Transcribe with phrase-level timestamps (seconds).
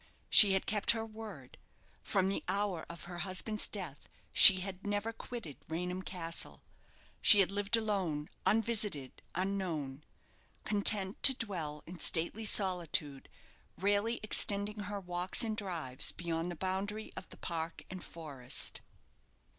[0.31, 1.59] She had kept her word.
[2.01, 6.63] From the hour of her husband's death she had never quitted Raynham Castle.
[7.21, 10.03] She had lived alone, unvisited, unknown;
[10.65, 13.29] content to dwell in stately solitude,
[13.77, 18.81] rarely extending her walks and drives beyond the boundary of the park and forest.